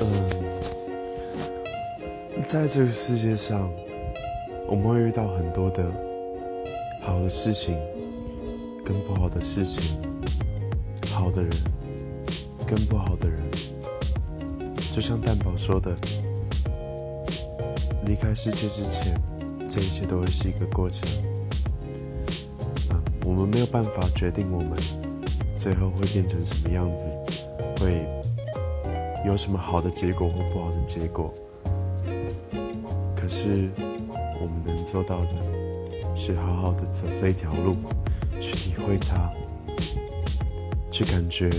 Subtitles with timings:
[0.00, 0.06] 嗯，
[2.44, 3.70] 在这个世界上，
[4.68, 5.90] 我们会遇到很多的
[7.02, 7.76] 好的事情，
[8.84, 9.96] 跟不好的事情，
[11.10, 11.52] 好的人，
[12.66, 13.38] 跟不好的人。
[14.92, 15.96] 就像蛋宝说的，
[18.06, 19.20] 离开世界之前，
[19.68, 21.08] 这一切都会是一个过程。
[22.90, 24.78] 嗯，我们没有办法决定我们
[25.56, 27.02] 最后会变成什么样子，
[27.80, 28.06] 会
[29.24, 31.32] 有什么好的结果或不好的结果。
[33.16, 33.68] 可是，
[34.40, 37.76] 我们能做到的，是好好的走这一条路，
[38.40, 39.30] 去体会它，
[40.90, 41.50] 去感觉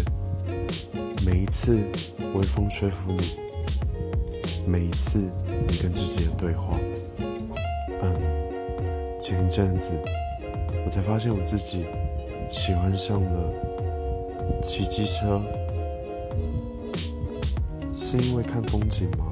[1.26, 1.80] 每一次。
[2.34, 3.38] 微风吹拂你，
[4.68, 5.20] 每一次
[5.70, 6.78] 你跟自己的对话。
[8.02, 8.22] 嗯，
[9.18, 9.98] 前一阵子
[10.86, 11.86] 我才发现我自己
[12.52, 13.54] 喜欢上了
[14.62, 15.42] 骑机车，
[18.08, 19.26] 是因为看风景吗？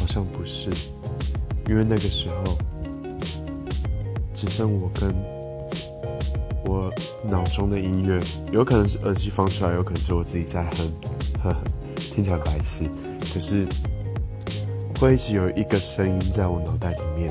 [0.00, 0.70] 好像不是，
[1.68, 2.56] 因为那个时候
[4.32, 5.14] 只剩我跟
[6.64, 6.90] 我
[7.22, 8.18] 脑中的音乐，
[8.50, 10.90] 有可能是耳机放出来，有可能是我自己在哼，
[11.42, 11.60] 呵呵。
[12.10, 12.88] 听起来白痴，
[13.30, 13.66] 可是
[14.98, 17.30] 会一直有一个声音在我脑袋里面，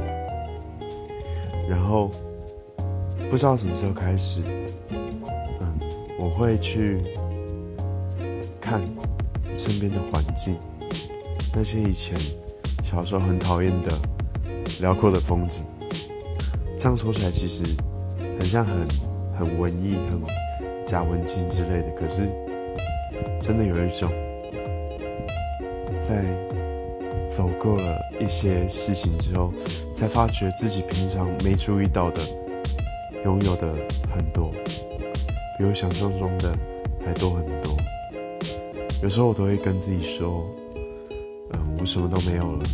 [1.67, 2.11] 然后
[3.31, 4.43] 不知道什么时候开始，
[4.91, 5.79] 嗯，
[6.19, 7.01] 我会去
[8.61, 8.87] 看
[9.53, 10.55] 身边的环境，
[11.53, 12.19] 那些以前
[12.83, 13.91] 小时候很讨厌的
[14.79, 15.63] 辽阔的风景，
[16.77, 17.65] 这样说起来其实
[18.39, 18.87] 很像很
[19.37, 20.21] 很文艺、很
[20.85, 22.29] 假文青之类的，可是
[23.41, 24.11] 真的有一种。
[25.99, 26.23] 在
[27.27, 29.51] 走过了一些事情之后，
[29.91, 32.21] 才发觉自己平常没注意到的，
[33.25, 33.73] 拥有的
[34.15, 34.53] 很多，
[35.57, 36.55] 比我想象中的
[37.03, 37.75] 还多很多。
[39.01, 40.43] 有时候我都会跟自己说
[41.53, 42.65] ：“嗯，我什么都没有了，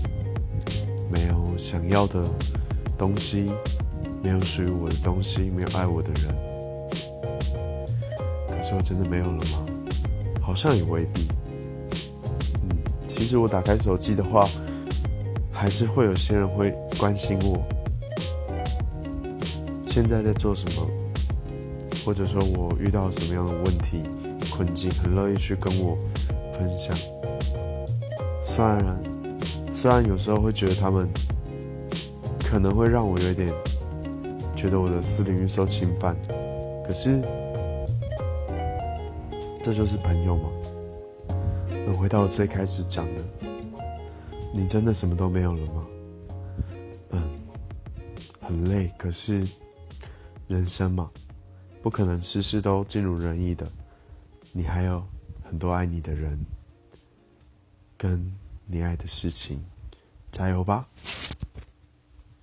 [1.12, 2.26] 没有想要的
[2.98, 3.52] 东西，
[4.24, 6.34] 没有属于我的东西，没有爱我的人。”
[8.47, 9.66] 可是我真的没有了吗？
[10.42, 11.28] 好像也未必。
[12.64, 12.70] 嗯
[13.06, 14.47] 其实我打开手机的话，
[15.52, 17.62] 还是会有些人会关心我
[19.86, 20.88] 现在在做什么，
[22.06, 24.03] 或者说我遇到什么样的问题、
[24.52, 25.96] 困境，很乐意去跟我
[26.52, 26.97] 分享。
[28.44, 29.03] 虽然
[29.72, 31.09] 虽然有时候会觉得他们
[32.40, 33.52] 可能会让我有点
[34.56, 36.16] 觉得我的私领域受侵犯，
[36.86, 37.22] 可是
[39.64, 40.50] 这就是朋友吗？
[41.85, 43.22] 那回到最开始讲的，
[44.53, 45.85] 你真的什么都没有了吗？
[47.12, 47.22] 嗯，
[48.41, 49.47] 很累，可是
[50.47, 51.09] 人生嘛，
[51.84, 53.70] 不可能事事都尽如人意的。
[54.54, 55.06] 你还有
[55.44, 56.40] 很多爱你的人，
[57.98, 58.34] 跟
[58.66, 59.66] 你爱的事情，
[60.32, 60.88] 加油吧！